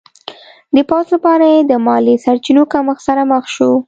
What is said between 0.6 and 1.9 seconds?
د پوځ لپاره یې د